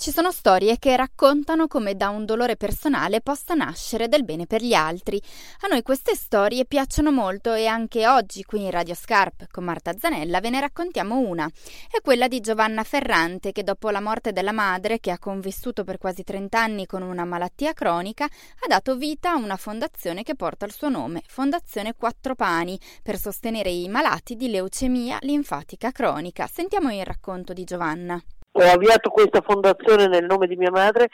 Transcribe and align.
Ci 0.00 0.12
sono 0.12 0.32
storie 0.32 0.78
che 0.78 0.96
raccontano 0.96 1.66
come 1.66 1.94
da 1.94 2.08
un 2.08 2.24
dolore 2.24 2.56
personale 2.56 3.20
possa 3.20 3.52
nascere 3.52 4.08
del 4.08 4.24
bene 4.24 4.46
per 4.46 4.62
gli 4.62 4.72
altri. 4.72 5.20
A 5.60 5.66
noi 5.66 5.82
queste 5.82 6.14
storie 6.14 6.64
piacciono 6.64 7.12
molto 7.12 7.52
e 7.52 7.66
anche 7.66 8.08
oggi 8.08 8.42
qui 8.44 8.62
in 8.62 8.70
Radio 8.70 8.94
Scarp 8.94 9.48
con 9.50 9.64
Marta 9.64 9.92
Zanella 9.98 10.40
ve 10.40 10.48
ne 10.48 10.60
raccontiamo 10.60 11.18
una. 11.18 11.46
È 11.90 12.00
quella 12.00 12.28
di 12.28 12.40
Giovanna 12.40 12.82
Ferrante 12.82 13.52
che 13.52 13.62
dopo 13.62 13.90
la 13.90 14.00
morte 14.00 14.32
della 14.32 14.52
madre, 14.52 15.00
che 15.00 15.10
ha 15.10 15.18
convissuto 15.18 15.84
per 15.84 15.98
quasi 15.98 16.24
30 16.24 16.58
anni 16.58 16.86
con 16.86 17.02
una 17.02 17.26
malattia 17.26 17.74
cronica, 17.74 18.24
ha 18.24 18.66
dato 18.66 18.96
vita 18.96 19.32
a 19.32 19.36
una 19.36 19.58
fondazione 19.58 20.22
che 20.22 20.34
porta 20.34 20.64
il 20.64 20.72
suo 20.72 20.88
nome, 20.88 21.20
Fondazione 21.26 21.94
Quattro 21.94 22.34
Pani, 22.34 22.80
per 23.02 23.18
sostenere 23.18 23.68
i 23.68 23.86
malati 23.90 24.34
di 24.34 24.48
leucemia 24.48 25.18
linfatica 25.20 25.92
cronica. 25.92 26.46
Sentiamo 26.46 26.90
il 26.90 27.04
racconto 27.04 27.52
di 27.52 27.64
Giovanna 27.64 28.18
ho 28.52 28.62
avviato 28.62 29.10
questa 29.10 29.40
fondazione 29.40 30.06
nel 30.06 30.24
nome 30.24 30.46
di 30.46 30.56
mia 30.56 30.70
madre 30.70 31.08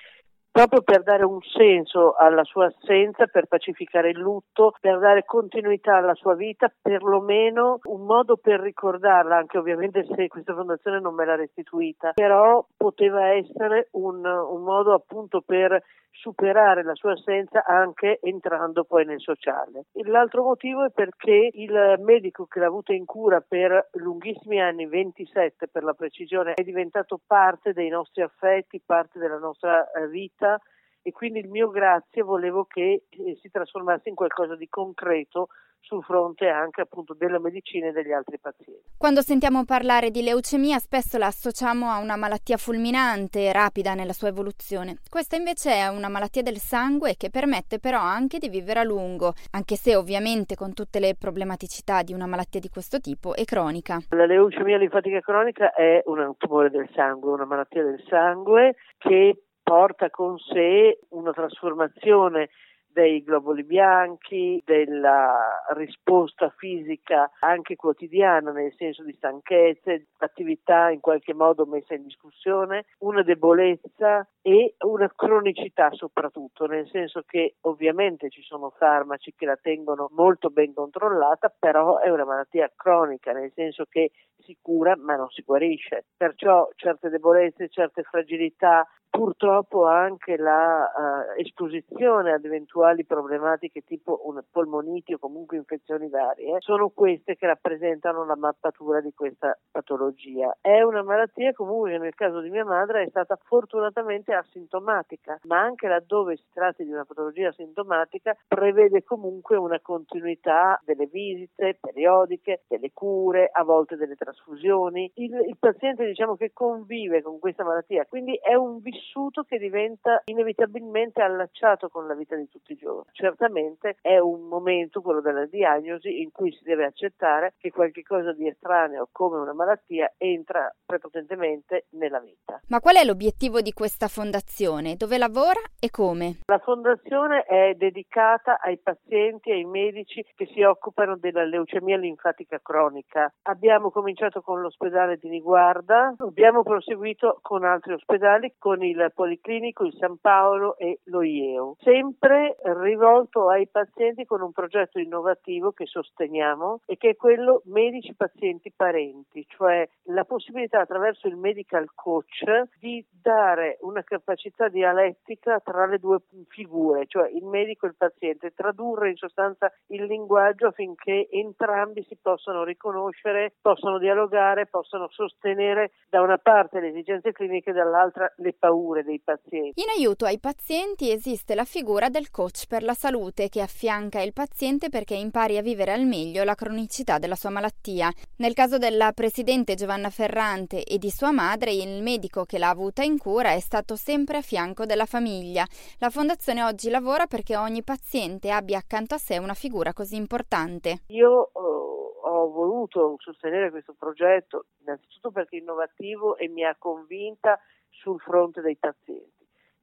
proprio 0.56 0.80
per 0.80 1.02
dare 1.02 1.22
un 1.22 1.40
senso 1.42 2.14
alla 2.14 2.42
sua 2.44 2.72
assenza, 2.74 3.26
per 3.26 3.44
pacificare 3.44 4.08
il 4.08 4.18
lutto, 4.18 4.72
per 4.80 4.98
dare 4.98 5.22
continuità 5.26 5.96
alla 5.96 6.14
sua 6.14 6.34
vita, 6.34 6.72
perlomeno 6.80 7.80
un 7.82 8.06
modo 8.06 8.38
per 8.38 8.60
ricordarla, 8.60 9.36
anche 9.36 9.58
ovviamente 9.58 10.06
se 10.14 10.28
questa 10.28 10.54
fondazione 10.54 10.98
non 10.98 11.14
me 11.14 11.26
l'ha 11.26 11.36
restituita, 11.36 12.12
però 12.14 12.66
poteva 12.74 13.34
essere 13.34 13.88
un, 13.92 14.24
un 14.24 14.62
modo 14.62 14.94
appunto 14.94 15.42
per 15.42 15.78
superare 16.16 16.82
la 16.82 16.94
sua 16.94 17.12
assenza 17.12 17.64
anche 17.64 18.18
entrando 18.22 18.84
poi 18.84 19.04
nel 19.04 19.20
sociale. 19.20 19.84
L'altro 20.04 20.42
motivo 20.42 20.84
è 20.84 20.90
perché 20.90 21.50
il 21.52 21.96
medico 22.00 22.46
che 22.46 22.58
l'ha 22.60 22.66
avuta 22.66 22.92
in 22.92 23.04
cura 23.04 23.40
per 23.46 23.90
lunghissimi 23.92 24.60
anni, 24.60 24.86
27 24.86 25.68
per 25.68 25.84
la 25.84 25.92
precisione, 25.92 26.54
è 26.54 26.62
diventato 26.62 27.20
parte 27.24 27.72
dei 27.72 27.88
nostri 27.88 28.22
affetti, 28.22 28.82
parte 28.84 29.18
della 29.18 29.38
nostra 29.38 29.90
eh, 29.90 30.08
vita 30.46 30.60
e 31.02 31.12
quindi 31.12 31.38
il 31.38 31.48
mio 31.48 31.68
grazie 31.68 32.22
volevo 32.22 32.64
che 32.64 33.04
eh, 33.08 33.38
si 33.40 33.50
trasformasse 33.50 34.08
in 34.08 34.14
qualcosa 34.14 34.56
di 34.56 34.68
concreto 34.68 35.48
sul 35.86 36.02
fronte 36.02 36.48
anche 36.48 36.80
appunto 36.80 37.14
della 37.14 37.38
medicina 37.38 37.86
e 37.86 37.92
degli 37.92 38.10
altri 38.10 38.40
pazienti. 38.40 38.82
Quando 38.98 39.20
sentiamo 39.20 39.64
parlare 39.64 40.10
di 40.10 40.20
leucemia 40.22 40.78
spesso 40.80 41.16
la 41.16 41.26
associamo 41.26 41.88
a 41.88 41.98
una 41.98 42.16
malattia 42.16 42.56
fulminante 42.56 43.44
e 43.44 43.52
rapida 43.52 43.94
nella 43.94 44.12
sua 44.12 44.26
evoluzione. 44.26 44.96
Questa 45.08 45.36
invece 45.36 45.74
è 45.74 45.86
una 45.86 46.08
malattia 46.08 46.42
del 46.42 46.56
sangue 46.56 47.14
che 47.16 47.30
permette 47.30 47.78
però 47.78 48.00
anche 48.00 48.38
di 48.38 48.48
vivere 48.48 48.80
a 48.80 48.82
lungo, 48.82 49.34
anche 49.52 49.76
se 49.76 49.94
ovviamente 49.94 50.56
con 50.56 50.74
tutte 50.74 50.98
le 50.98 51.14
problematicità 51.16 52.02
di 52.02 52.12
una 52.12 52.26
malattia 52.26 52.58
di 52.58 52.68
questo 52.68 52.98
tipo 52.98 53.36
è 53.36 53.44
cronica. 53.44 53.98
La 54.08 54.26
leucemia 54.26 54.78
linfatica 54.78 55.20
cronica 55.20 55.72
è 55.72 56.02
un 56.06 56.34
tumore 56.36 56.68
del 56.68 56.88
sangue, 56.96 57.30
una 57.30 57.44
malattia 57.44 57.84
del 57.84 58.02
sangue 58.08 58.74
che 58.98 59.45
porta 59.66 60.10
con 60.10 60.38
sé 60.38 61.00
una 61.10 61.32
trasformazione 61.32 62.50
dei 62.96 63.22
globuli 63.22 63.62
bianchi, 63.62 64.62
della 64.64 65.62
risposta 65.74 66.48
fisica 66.56 67.30
anche 67.40 67.76
quotidiana 67.76 68.52
nel 68.52 68.72
senso 68.74 69.02
di 69.02 69.12
stanchezze, 69.12 70.06
attività 70.16 70.88
in 70.88 71.00
qualche 71.00 71.34
modo 71.34 71.66
messa 71.66 71.92
in 71.92 72.04
discussione, 72.04 72.86
una 73.00 73.22
debolezza 73.22 74.26
e 74.40 74.76
una 74.86 75.12
cronicità 75.14 75.90
soprattutto, 75.92 76.64
nel 76.64 76.88
senso 76.88 77.22
che 77.26 77.56
ovviamente 77.62 78.30
ci 78.30 78.40
sono 78.40 78.70
farmaci 78.70 79.34
che 79.36 79.44
la 79.44 79.58
tengono 79.60 80.08
molto 80.12 80.48
ben 80.48 80.72
controllata, 80.72 81.52
però 81.54 81.98
è 81.98 82.08
una 82.08 82.24
malattia 82.24 82.72
cronica, 82.74 83.32
nel 83.32 83.52
senso 83.54 83.84
che 83.90 84.12
si 84.38 84.56
cura 84.62 84.96
ma 84.96 85.16
non 85.16 85.28
si 85.28 85.42
guarisce. 85.44 86.06
Perciò 86.16 86.70
certe 86.76 87.10
debolezze, 87.10 87.68
certe 87.68 88.04
fragilità, 88.04 88.88
purtroppo 89.16 89.86
anche 89.86 90.36
la 90.36 90.84
uh, 90.84 91.40
esposizione 91.40 92.32
ad 92.32 92.44
eventuali 92.44 92.85
problematiche 93.04 93.82
tipo 93.82 94.20
polmoniti 94.50 95.14
o 95.14 95.18
comunque 95.18 95.56
infezioni 95.56 96.08
varie 96.08 96.56
sono 96.60 96.90
queste 96.90 97.36
che 97.36 97.46
rappresentano 97.46 98.24
la 98.24 98.36
mappatura 98.36 99.00
di 99.00 99.12
questa 99.14 99.56
patologia. 99.70 100.56
È 100.60 100.82
una 100.82 101.02
malattia 101.02 101.52
comunque 101.52 101.92
che 101.92 101.98
nel 101.98 102.14
caso 102.14 102.40
di 102.40 102.50
mia 102.50 102.64
madre 102.64 103.02
è 103.02 103.08
stata 103.08 103.36
fortunatamente 103.42 104.32
asintomatica, 104.32 105.38
ma 105.44 105.60
anche 105.60 105.88
laddove 105.88 106.36
si 106.36 106.44
tratti 106.52 106.84
di 106.84 106.92
una 106.92 107.04
patologia 107.04 107.48
asintomatica 107.48 108.36
prevede 108.46 109.02
comunque 109.02 109.56
una 109.56 109.80
continuità 109.80 110.80
delle 110.84 111.06
visite 111.06 111.78
periodiche, 111.80 112.62
delle 112.68 112.90
cure, 112.92 113.48
a 113.50 113.64
volte 113.64 113.96
delle 113.96 114.14
trasfusioni. 114.14 115.10
Il, 115.14 115.34
il 115.46 115.56
paziente 115.58 116.06
diciamo 116.06 116.36
che 116.36 116.52
convive 116.52 117.22
con 117.22 117.38
questa 117.38 117.64
malattia, 117.64 118.06
quindi 118.06 118.38
è 118.42 118.54
un 118.54 118.80
vissuto 118.80 119.42
che 119.42 119.58
diventa 119.58 120.22
inevitabilmente 120.24 121.22
allacciato 121.22 121.88
con 121.88 122.06
la 122.06 122.14
vita 122.14 122.36
di 122.36 122.48
tutti 122.48 122.75
giorni. 122.76 123.10
Certamente 123.12 123.96
è 124.00 124.18
un 124.18 124.48
momento, 124.48 125.00
quello 125.00 125.20
della 125.20 125.46
diagnosi, 125.46 126.22
in 126.22 126.30
cui 126.30 126.52
si 126.52 126.62
deve 126.64 126.84
accettare 126.84 127.54
che 127.58 127.70
qualche 127.70 128.02
cosa 128.02 128.32
di 128.32 128.46
estraneo 128.46 129.08
come 129.10 129.38
una 129.38 129.54
malattia 129.54 130.12
entra 130.16 130.72
prepotentemente 130.84 131.86
nella 131.90 132.20
vita. 132.20 132.60
Ma 132.68 132.80
qual 132.80 132.96
è 132.96 133.04
l'obiettivo 133.04 133.60
di 133.60 133.72
questa 133.72 134.08
fondazione? 134.08 134.96
Dove 134.96 135.18
lavora 135.18 135.60
e 135.80 135.90
come? 135.90 136.40
La 136.46 136.58
fondazione 136.58 137.42
è 137.44 137.74
dedicata 137.74 138.58
ai 138.60 138.78
pazienti 138.78 139.50
e 139.50 139.54
ai 139.54 139.64
medici 139.64 140.24
che 140.34 140.46
si 140.46 140.62
occupano 140.62 141.16
della 141.16 141.44
leucemia 141.44 141.96
linfatica 141.96 142.58
cronica. 142.62 143.32
Abbiamo 143.42 143.90
cominciato 143.90 144.40
con 144.40 144.60
l'ospedale 144.60 145.16
di 145.16 145.28
Niguarda, 145.28 146.14
abbiamo 146.18 146.62
proseguito 146.62 147.38
con 147.40 147.64
altri 147.64 147.92
ospedali, 147.94 148.54
con 148.58 148.82
il 148.82 149.10
Policlinico, 149.14 149.84
il 149.84 149.94
San 149.98 150.18
Paolo 150.18 150.76
e 150.76 151.00
lo 151.04 151.22
IEO, 151.22 151.76
sempre 151.78 152.56
rivolto 152.74 153.48
ai 153.48 153.68
pazienti 153.68 154.24
con 154.24 154.40
un 154.40 154.52
progetto 154.52 154.98
innovativo 154.98 155.72
che 155.72 155.86
sosteniamo 155.86 156.80
e 156.86 156.96
che 156.96 157.10
è 157.10 157.16
quello 157.16 157.62
medici, 157.66 158.14
pazienti, 158.14 158.72
parenti, 158.74 159.44
cioè 159.48 159.88
la 160.04 160.24
possibilità 160.24 160.80
attraverso 160.80 161.28
il 161.28 161.36
medical 161.36 161.86
coach 161.94 162.44
di 162.78 163.04
dare 163.10 163.78
una 163.82 164.02
capacità 164.02 164.68
dialettica 164.68 165.60
tra 165.60 165.86
le 165.86 165.98
due 165.98 166.20
figure, 166.48 167.06
cioè 167.06 167.28
il 167.28 167.44
medico 167.44 167.86
e 167.86 167.90
il 167.90 167.96
paziente, 167.96 168.52
tradurre 168.54 169.10
in 169.10 169.16
sostanza 169.16 169.70
il 169.88 170.04
linguaggio 170.04 170.68
affinché 170.68 171.28
entrambi 171.30 172.04
si 172.08 172.16
possano 172.20 172.64
riconoscere, 172.64 173.54
possano 173.60 173.98
dialogare, 173.98 174.66
possano 174.66 175.08
sostenere 175.10 175.92
da 176.08 176.22
una 176.22 176.38
parte 176.38 176.80
le 176.80 176.88
esigenze 176.88 177.32
cliniche 177.32 177.70
e 177.70 177.74
dall'altra 177.74 178.32
le 178.36 178.54
paure 178.54 179.02
dei 179.02 179.20
pazienti. 179.20 179.80
In 179.80 179.88
aiuto 179.96 180.24
ai 180.24 180.38
pazienti 180.38 181.10
esiste 181.10 181.54
la 181.54 181.64
figura 181.64 182.08
del 182.08 182.30
coach 182.30 182.45
per 182.68 182.82
la 182.82 182.94
salute 182.94 183.48
che 183.48 183.60
affianca 183.60 184.20
il 184.20 184.32
paziente 184.32 184.88
perché 184.88 185.14
impari 185.14 185.56
a 185.56 185.62
vivere 185.62 185.92
al 185.92 186.04
meglio 186.04 186.44
la 186.44 186.54
cronicità 186.54 187.18
della 187.18 187.34
sua 187.34 187.50
malattia. 187.50 188.10
Nel 188.36 188.54
caso 188.54 188.78
della 188.78 189.12
presidente 189.12 189.74
Giovanna 189.74 190.10
Ferrante 190.10 190.84
e 190.84 190.98
di 190.98 191.10
sua 191.10 191.32
madre, 191.32 191.72
il 191.72 192.02
medico 192.02 192.44
che 192.44 192.58
l'ha 192.58 192.68
avuta 192.68 193.02
in 193.02 193.18
cura 193.18 193.52
è 193.52 193.60
stato 193.60 193.96
sempre 193.96 194.38
a 194.38 194.42
fianco 194.42 194.86
della 194.86 195.06
famiglia. 195.06 195.64
La 195.98 196.10
fondazione 196.10 196.62
oggi 196.62 196.90
lavora 196.90 197.26
perché 197.26 197.56
ogni 197.56 197.82
paziente 197.82 198.50
abbia 198.50 198.78
accanto 198.78 199.14
a 199.14 199.18
sé 199.18 199.38
una 199.38 199.54
figura 199.54 199.92
così 199.92 200.16
importante. 200.16 201.02
Io 201.08 201.50
oh, 201.52 202.20
ho 202.22 202.50
voluto 202.50 203.16
sostenere 203.18 203.70
questo 203.70 203.94
progetto 203.98 204.66
innanzitutto 204.80 205.30
perché 205.30 205.56
è 205.56 205.60
innovativo 205.60 206.36
e 206.36 206.48
mi 206.48 206.64
ha 206.64 206.76
convinta 206.78 207.58
sul 207.90 208.20
fronte 208.20 208.60
dei 208.60 208.76
pazienti, 208.76 209.35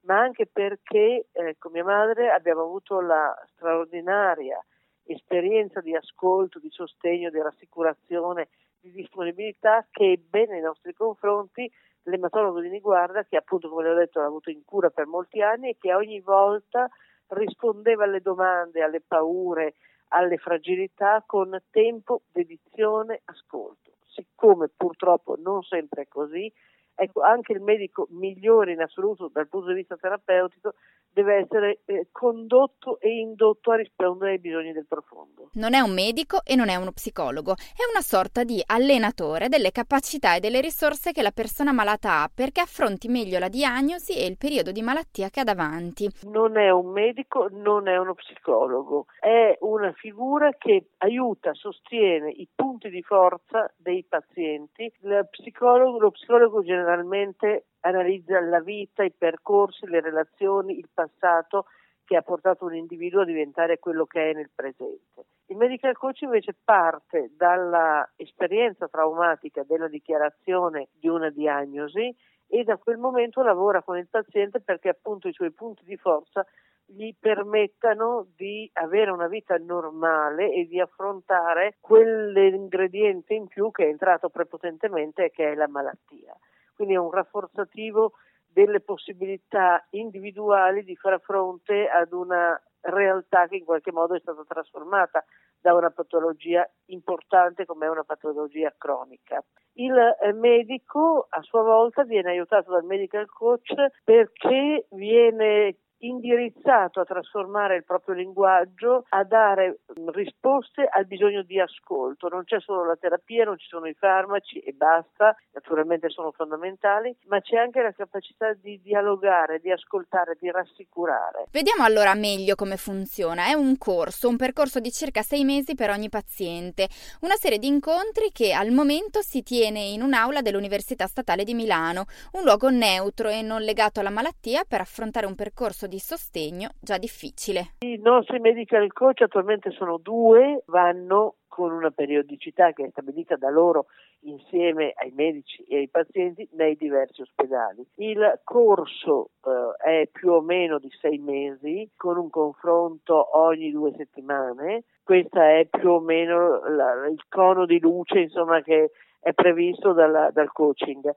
ma 0.04 0.18
anche 0.18 0.46
perché 0.46 1.26
eh, 1.32 1.56
con 1.58 1.72
mia 1.72 1.84
madre 1.84 2.30
abbiamo 2.30 2.62
avuto 2.62 3.00
la 3.00 3.34
straordinaria 3.52 4.62
esperienza 5.04 5.80
di 5.80 5.94
ascolto, 5.94 6.58
di 6.58 6.70
sostegno, 6.70 7.30
di 7.30 7.40
rassicurazione, 7.40 8.48
di 8.80 8.90
disponibilità 8.92 9.86
che 9.90 10.12
ebbe 10.12 10.46
nei 10.46 10.60
nostri 10.60 10.92
confronti 10.94 11.70
l'ematologo 12.04 12.60
di 12.60 12.68
Niguarda 12.68 13.24
che 13.24 13.36
appunto 13.36 13.68
come 13.68 13.84
le 13.84 13.90
ho 13.90 13.94
detto 13.94 14.20
l'ha 14.20 14.26
avuto 14.26 14.50
in 14.50 14.64
cura 14.64 14.90
per 14.90 15.06
molti 15.06 15.40
anni 15.40 15.70
e 15.70 15.76
che 15.78 15.94
ogni 15.94 16.20
volta 16.20 16.88
rispondeva 17.28 18.04
alle 18.04 18.20
domande, 18.20 18.82
alle 18.82 19.00
paure, 19.00 19.74
alle 20.08 20.36
fragilità 20.36 21.22
con 21.26 21.58
tempo, 21.70 22.22
dedizione, 22.30 23.22
ascolto. 23.24 23.92
Siccome 24.06 24.68
purtroppo 24.74 25.36
non 25.38 25.62
sempre 25.62 26.02
è 26.02 26.08
così, 26.08 26.52
ecco, 26.94 27.22
anche 27.22 27.52
il 27.52 27.60
medico 27.60 28.06
migliore 28.10 28.72
in 28.72 28.80
assoluto 28.80 29.28
dal 29.32 29.48
punto 29.48 29.68
di 29.68 29.74
vista 29.74 29.96
terapeutico 29.96 30.74
deve 31.14 31.36
essere 31.36 31.80
eh, 31.86 32.08
condotto 32.12 32.98
e 33.00 33.08
indotto 33.08 33.70
a 33.70 33.76
rispondere 33.76 34.32
ai 34.32 34.38
bisogni 34.38 34.72
del 34.72 34.86
profondo. 34.86 35.50
Non 35.54 35.74
è 35.74 35.80
un 35.80 35.92
medico 35.92 36.42
e 36.44 36.56
non 36.56 36.68
è 36.68 36.74
uno 36.76 36.92
psicologo, 36.92 37.54
è 37.54 37.88
una 37.90 38.02
sorta 38.02 38.44
di 38.44 38.62
allenatore 38.66 39.48
delle 39.48 39.70
capacità 39.70 40.34
e 40.34 40.40
delle 40.40 40.60
risorse 40.60 41.12
che 41.12 41.22
la 41.22 41.30
persona 41.30 41.72
malata 41.72 42.22
ha 42.22 42.30
perché 42.32 42.60
affronti 42.60 43.08
meglio 43.08 43.38
la 43.38 43.48
diagnosi 43.48 44.16
e 44.18 44.26
il 44.26 44.36
periodo 44.36 44.72
di 44.72 44.82
malattia 44.82 45.30
che 45.30 45.40
ha 45.40 45.44
davanti. 45.44 46.10
Non 46.24 46.58
è 46.58 46.70
un 46.70 46.90
medico, 46.90 47.48
non 47.50 47.88
è 47.88 47.96
uno 47.96 48.14
psicologo, 48.14 49.06
è 49.20 49.56
una 49.60 49.92
figura 49.92 50.50
che 50.58 50.88
aiuta, 50.98 51.54
sostiene 51.54 52.30
i 52.30 52.48
punti 52.54 52.90
di 52.90 53.02
forza 53.02 53.72
dei 53.76 54.04
pazienti. 54.08 54.92
Psicologo, 55.30 55.98
lo 55.98 56.10
psicologo 56.10 56.62
generalmente 56.62 57.04
generalmente 57.14 57.66
analizza 57.84 58.40
la 58.40 58.60
vita, 58.60 59.02
i 59.02 59.12
percorsi, 59.12 59.86
le 59.86 60.00
relazioni, 60.00 60.78
il 60.78 60.88
passato 60.92 61.66
che 62.04 62.16
ha 62.16 62.22
portato 62.22 62.64
un 62.64 62.74
individuo 62.74 63.22
a 63.22 63.24
diventare 63.24 63.78
quello 63.78 64.04
che 64.06 64.30
è 64.30 64.34
nel 64.34 64.50
presente. 64.54 65.24
Il 65.46 65.56
medical 65.56 65.96
coach 65.96 66.22
invece 66.22 66.54
parte 66.64 67.30
dall'esperienza 67.36 68.88
traumatica 68.88 69.62
della 69.64 69.88
dichiarazione 69.88 70.88
di 70.92 71.08
una 71.08 71.30
diagnosi 71.30 72.14
e 72.46 72.64
da 72.64 72.76
quel 72.76 72.98
momento 72.98 73.42
lavora 73.42 73.82
con 73.82 73.96
il 73.96 74.08
paziente 74.08 74.60
perché 74.60 74.90
appunto 74.90 75.28
i 75.28 75.32
suoi 75.32 75.52
punti 75.52 75.84
di 75.84 75.96
forza 75.96 76.44
gli 76.86 77.14
permettano 77.18 78.26
di 78.36 78.68
avere 78.74 79.10
una 79.10 79.26
vita 79.26 79.56
normale 79.56 80.52
e 80.52 80.66
di 80.66 80.80
affrontare 80.80 81.76
quell'ingrediente 81.80 83.32
in 83.32 83.46
più 83.46 83.70
che 83.70 83.84
è 83.84 83.88
entrato 83.88 84.28
prepotentemente 84.28 85.30
che 85.30 85.52
è 85.52 85.54
la 85.54 85.68
malattia. 85.68 86.36
Quindi 86.74 86.94
è 86.94 86.98
un 86.98 87.10
rafforzativo 87.10 88.12
delle 88.46 88.80
possibilità 88.80 89.84
individuali 89.90 90.84
di 90.84 90.94
far 90.96 91.20
fronte 91.20 91.88
ad 91.88 92.12
una 92.12 92.60
realtà 92.80 93.46
che 93.48 93.56
in 93.56 93.64
qualche 93.64 93.92
modo 93.92 94.14
è 94.14 94.20
stata 94.20 94.44
trasformata 94.46 95.24
da 95.60 95.74
una 95.74 95.90
patologia 95.90 96.68
importante 96.86 97.64
come 97.64 97.86
è 97.86 97.88
una 97.88 98.04
patologia 98.04 98.72
cronica. 98.76 99.42
Il 99.76 99.96
eh, 99.96 100.32
medico 100.32 101.26
a 101.28 101.40
sua 101.40 101.62
volta 101.62 102.04
viene 102.04 102.30
aiutato 102.30 102.70
dal 102.70 102.84
medical 102.84 103.26
coach 103.26 103.74
perché 104.04 104.86
viene 104.90 105.78
indirizzato 105.98 107.00
a 107.00 107.04
trasformare 107.04 107.76
il 107.76 107.84
proprio 107.84 108.14
linguaggio, 108.14 109.04
a 109.08 109.24
dare 109.24 109.80
mm, 109.98 110.08
risposte 110.08 110.86
al 110.90 111.06
bisogno 111.06 111.42
di 111.42 111.60
ascolto. 111.60 112.28
Non 112.28 112.44
c'è 112.44 112.60
solo 112.60 112.84
la 112.84 112.96
terapia, 112.96 113.44
non 113.44 113.58
ci 113.58 113.66
sono 113.66 113.86
i 113.86 113.94
farmaci 113.94 114.58
e 114.58 114.72
basta, 114.72 115.34
naturalmente 115.52 116.10
sono 116.10 116.32
fondamentali, 116.32 117.16
ma 117.26 117.40
c'è 117.40 117.56
anche 117.56 117.80
la 117.80 117.92
capacità 117.92 118.52
di 118.54 118.80
dialogare, 118.82 119.60
di 119.60 119.70
ascoltare, 119.70 120.36
di 120.38 120.50
rassicurare. 120.50 121.46
Vediamo 121.50 121.84
allora 121.84 122.14
meglio 122.14 122.54
come 122.54 122.76
funziona. 122.76 123.46
È 123.46 123.54
un 123.54 123.78
corso, 123.78 124.28
un 124.28 124.36
percorso 124.36 124.80
di 124.80 124.90
circa 124.90 125.22
sei 125.22 125.44
mesi 125.44 125.74
per 125.74 125.90
ogni 125.90 126.08
paziente, 126.08 126.88
una 127.20 127.36
serie 127.36 127.58
di 127.58 127.66
incontri 127.66 128.30
che 128.32 128.52
al 128.52 128.70
momento 128.70 129.22
si 129.22 129.42
tiene 129.42 129.80
in 129.80 130.02
un'aula 130.02 130.42
dell'Università 130.42 131.06
Statale 131.06 131.44
di 131.44 131.54
Milano, 131.54 132.06
un 132.32 132.42
luogo 132.42 132.68
neutro 132.68 133.28
e 133.28 133.42
non 133.42 133.62
legato 133.62 134.00
alla 134.00 134.10
malattia 134.10 134.64
per 134.64 134.80
affrontare 134.80 135.26
un 135.26 135.34
percorso 135.34 135.83
di 135.86 135.94
di 135.94 136.00
sostegno 136.00 136.70
già 136.80 136.98
difficile. 136.98 137.76
I 137.84 138.00
nostri 138.02 138.40
medical 138.40 138.92
coach 138.92 139.20
attualmente 139.20 139.70
sono 139.70 139.96
due, 139.98 140.64
vanno 140.66 141.36
con 141.46 141.70
una 141.70 141.92
periodicità 141.92 142.72
che 142.72 142.84
è 142.84 142.88
stabilita 142.90 143.36
da 143.36 143.48
loro 143.48 143.86
insieme 144.22 144.92
ai 144.96 145.12
medici 145.14 145.62
e 145.68 145.76
ai 145.76 145.88
pazienti 145.88 146.48
nei 146.54 146.74
diversi 146.74 147.22
ospedali. 147.22 147.86
Il 147.98 148.40
corso 148.42 149.30
eh, 149.44 150.00
è 150.00 150.08
più 150.10 150.32
o 150.32 150.40
meno 150.40 150.80
di 150.80 150.90
sei 151.00 151.18
mesi 151.18 151.88
con 151.96 152.16
un 152.16 152.28
confronto 152.28 153.38
ogni 153.38 153.70
due 153.70 153.92
settimane. 153.96 154.82
Questo 155.04 155.40
è 155.40 155.68
più 155.70 155.90
o 155.90 156.00
meno 156.00 156.68
la, 156.68 157.06
il 157.06 157.22
cono 157.28 157.66
di 157.66 157.78
luce 157.78 158.18
insomma, 158.18 158.60
che 158.62 158.90
è 159.20 159.32
previsto 159.32 159.92
dalla, 159.92 160.30
dal 160.32 160.50
coaching 160.50 161.14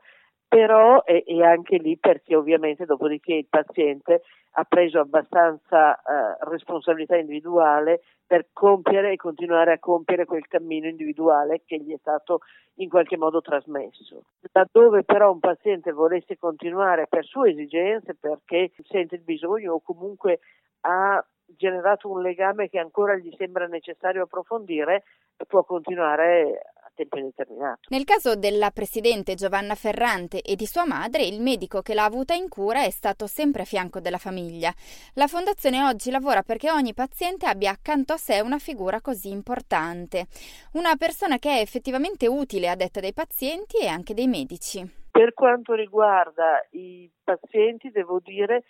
però 0.48 1.04
è, 1.04 1.24
è, 1.26 1.42
anche 1.42 1.78
lì 1.78 1.98
perché 1.98 2.36
ovviamente 2.36 2.86
dopodiché 2.86 3.34
il 3.34 3.48
paziente 3.50 4.22
ha 4.52 4.64
preso 4.64 5.00
abbastanza 5.00 5.96
eh, 5.96 6.38
responsabilità 6.50 7.18
individuale 7.18 8.02
per 8.26 8.48
compiere 8.54 9.12
e 9.12 9.16
continuare 9.18 9.74
a 9.74 9.80
compiere 9.80 10.26
quel 10.26 10.48
cammino 10.48 10.88
individuale 10.88 11.62
che 11.66 11.78
gli 11.78 11.94
è 11.94 11.98
stato 12.00 12.40
in 12.76 12.90
qualche 12.90 13.18
modo 13.18 13.42
trasmesso. 13.42 14.24
Laddove 14.52 15.04
però 15.04 15.32
un 15.32 15.40
paziente 15.40 15.92
volesse 15.92 16.38
continuare 16.38 17.08
per 17.08 17.26
sue 17.26 17.52
esigenze, 17.52 18.16
perché 18.16 18.72
sente 18.88 19.16
il 19.16 19.22
bisogno 19.22 19.74
o 19.74 19.82
comunque 19.82 20.40
ha 20.82 21.24
generato 21.46 22.10
un 22.10 22.22
legame 22.22 22.70
che 22.70 22.80
ancora 22.80 23.16
gli 23.16 23.34
sembra 23.38 23.68
necessario 23.68 24.24
approfondire, 24.24 25.04
può 25.48 25.64
continuare 25.64 26.62
tempo 26.98 27.18
indeterminato. 27.18 27.82
Nel 27.90 28.04
caso 28.04 28.36
della 28.36 28.72
presidente 28.72 29.36
Giovanna 29.36 29.76
Ferrante 29.76 30.42
e 30.42 30.56
di 30.56 30.66
sua 30.66 30.86
madre, 30.86 31.24
il 31.24 31.42
medico 31.42 31.82
che 31.82 31.94
l'ha 31.94 32.04
avuta 32.04 32.34
in 32.34 32.50
cura 32.50 32.84
è 32.84 32.90
stato 32.90 33.28
sempre 33.28 33.62
a 33.62 33.66
fianco 33.66 34.00
della 34.00 34.18
famiglia. 34.18 34.74
La 35.14 35.28
fondazione 35.28 35.84
oggi 35.84 36.10
lavora 36.10 36.42
perché 36.42 36.72
ogni 36.72 36.94
paziente 36.94 37.46
abbia 37.46 37.72
accanto 37.72 38.14
a 38.14 38.18
sé 38.18 38.42
una 38.42 38.58
figura 38.58 39.00
così 39.02 39.30
importante, 39.30 40.26
una 40.74 40.96
persona 40.96 41.38
che 41.38 41.58
è 41.58 41.62
effettivamente 41.62 42.28
utile 42.28 42.70
a 42.70 42.76
detta 42.76 43.00
dei 43.00 43.14
pazienti 43.14 43.78
e 43.78 43.88
anche 43.88 44.14
dei 44.14 44.28
medici. 44.28 45.06
Per 45.12 45.34
quanto 45.34 45.74
riguarda 45.74 46.66
i 46.72 47.10
pazienti, 47.24 47.90
devo 47.92 48.20
dire 48.20 48.64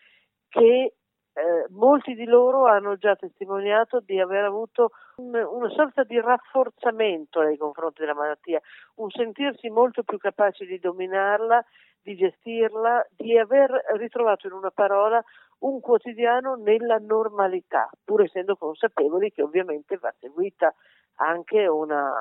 che 0.49 0.93
eh, 1.33 1.65
molti 1.69 2.13
di 2.15 2.25
loro 2.25 2.65
hanno 2.65 2.95
già 2.97 3.15
testimoniato 3.15 3.99
di 3.99 4.19
aver 4.19 4.45
avuto 4.45 4.91
una 5.27 5.69
sorta 5.69 6.03
di 6.03 6.19
rafforzamento 6.19 7.41
nei 7.41 7.57
confronti 7.57 8.01
della 8.01 8.13
malattia, 8.13 8.61
un 8.95 9.09
sentirsi 9.09 9.69
molto 9.69 10.03
più 10.03 10.17
capaci 10.17 10.65
di 10.65 10.79
dominarla, 10.79 11.63
di 12.01 12.15
gestirla, 12.15 13.05
di 13.15 13.37
aver 13.37 13.69
ritrovato 13.97 14.47
in 14.47 14.53
una 14.53 14.71
parola 14.71 15.21
un 15.59 15.79
quotidiano 15.79 16.55
nella 16.55 16.97
normalità, 16.99 17.89
pur 18.03 18.21
essendo 18.21 18.55
consapevoli 18.55 19.31
che 19.31 19.41
ovviamente 19.41 19.97
va 19.97 20.13
seguita 20.19 20.73
anche 21.15 21.65
una 21.65 22.13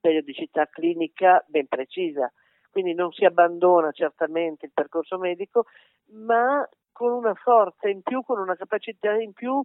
periodicità 0.00 0.66
clinica 0.66 1.44
ben 1.46 1.66
precisa. 1.66 2.32
Quindi 2.70 2.94
non 2.94 3.12
si 3.12 3.24
abbandona 3.24 3.90
certamente 3.90 4.64
il 4.64 4.72
percorso 4.72 5.18
medico, 5.18 5.66
ma 6.12 6.66
con 6.92 7.12
una 7.12 7.34
forza 7.34 7.88
in 7.88 8.00
più, 8.00 8.22
con 8.22 8.38
una 8.38 8.56
capacità 8.56 9.12
in 9.12 9.32
più 9.32 9.62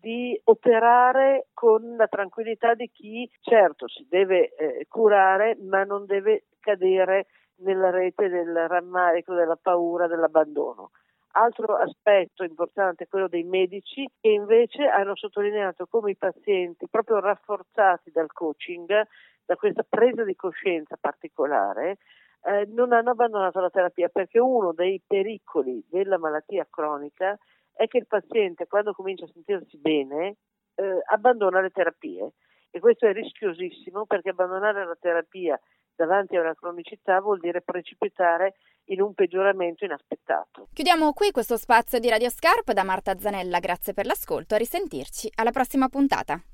di 0.00 0.38
operare 0.44 1.48
con 1.52 1.96
la 1.96 2.06
tranquillità 2.06 2.74
di 2.74 2.90
chi 2.90 3.30
certo 3.40 3.88
si 3.88 4.06
deve 4.08 4.54
eh, 4.54 4.86
curare 4.88 5.56
ma 5.60 5.84
non 5.84 6.06
deve 6.06 6.44
cadere 6.60 7.26
nella 7.58 7.90
rete 7.90 8.28
del 8.28 8.68
rammarico, 8.68 9.34
della 9.34 9.58
paura, 9.60 10.06
dell'abbandono. 10.06 10.90
Altro 11.32 11.76
aspetto 11.76 12.44
importante 12.44 13.04
è 13.04 13.08
quello 13.08 13.28
dei 13.28 13.44
medici 13.44 14.08
che 14.20 14.30
invece 14.30 14.86
hanno 14.86 15.14
sottolineato 15.14 15.86
come 15.86 16.12
i 16.12 16.16
pazienti, 16.16 16.88
proprio 16.88 17.20
rafforzati 17.20 18.10
dal 18.10 18.32
coaching, 18.32 19.06
da 19.44 19.56
questa 19.56 19.84
presa 19.88 20.24
di 20.24 20.34
coscienza 20.34 20.96
particolare, 20.98 21.98
eh, 22.42 22.66
non 22.68 22.92
hanno 22.92 23.10
abbandonato 23.10 23.60
la 23.60 23.70
terapia 23.70 24.08
perché 24.08 24.38
uno 24.38 24.72
dei 24.72 25.00
pericoli 25.06 25.84
della 25.90 26.18
malattia 26.18 26.66
cronica 26.70 27.38
è 27.76 27.86
che 27.86 27.98
il 27.98 28.06
paziente 28.06 28.66
quando 28.66 28.92
comincia 28.92 29.26
a 29.26 29.30
sentirsi 29.32 29.78
bene 29.78 30.36
eh, 30.74 31.02
abbandona 31.10 31.60
le 31.60 31.70
terapie 31.70 32.32
e 32.70 32.80
questo 32.80 33.06
è 33.06 33.12
rischiosissimo 33.12 34.06
perché 34.06 34.30
abbandonare 34.30 34.84
la 34.84 34.96
terapia 34.98 35.60
davanti 35.94 36.36
a 36.36 36.40
una 36.40 36.54
cronicità 36.54 37.20
vuol 37.20 37.38
dire 37.38 37.62
precipitare 37.62 38.54
in 38.86 39.00
un 39.00 39.14
peggioramento 39.14 39.84
inaspettato. 39.84 40.68
Chiudiamo 40.72 41.12
qui 41.12 41.30
questo 41.30 41.56
spazio 41.56 41.98
di 41.98 42.08
Radio 42.08 42.30
Scarp 42.30 42.72
da 42.72 42.84
Marta 42.84 43.18
Zanella, 43.18 43.58
grazie 43.58 43.94
per 43.94 44.06
l'ascolto, 44.06 44.54
a 44.54 44.58
risentirci 44.58 45.30
alla 45.36 45.50
prossima 45.50 45.88
puntata. 45.88 46.40